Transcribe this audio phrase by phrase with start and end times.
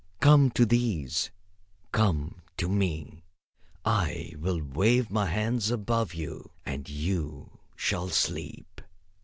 [0.19, 1.29] Come to these.
[1.91, 3.23] Come to me.
[3.85, 8.81] I will wave my hands above you, and you shall sleep.